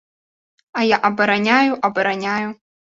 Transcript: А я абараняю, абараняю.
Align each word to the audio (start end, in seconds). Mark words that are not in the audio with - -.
А 0.81 0.87
я 0.95 1.01
абараняю, 1.11 1.71
абараняю. 1.91 2.49